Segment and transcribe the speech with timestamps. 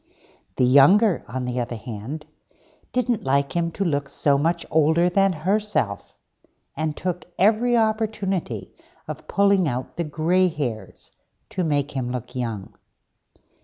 [0.55, 2.25] The younger, on the other hand,
[2.91, 6.17] didn't like him to look so much older than herself,
[6.75, 8.73] and took every opportunity
[9.07, 11.11] of pulling out the grey hairs,
[11.51, 12.73] to make him look young.